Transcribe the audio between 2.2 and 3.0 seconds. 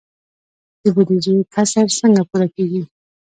پوره کیږي؟